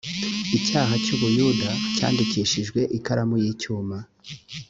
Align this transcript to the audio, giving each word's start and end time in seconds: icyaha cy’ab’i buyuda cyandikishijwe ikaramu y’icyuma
icyaha 0.57 0.93
cy’ab’i 1.03 1.19
buyuda 1.21 1.69
cyandikishijwe 1.95 2.79
ikaramu 2.97 3.35
y’icyuma 3.43 3.97